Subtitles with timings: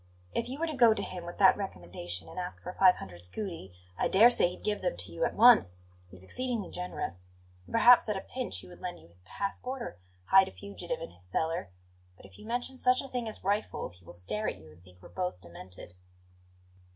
[0.33, 3.23] If you were to go to him with that recommendation and ask for five hundred
[3.23, 5.77] scudi, I dare say he'd give them to you at once
[6.09, 7.27] he's exceedingly generous,
[7.67, 11.01] and perhaps at a pinch he would lend you his passport or hide a fugitive
[11.01, 11.69] in his cellar;
[12.17, 14.83] but if you mention such a thing as rifles he will stare at you and
[14.83, 15.93] think we're both demented."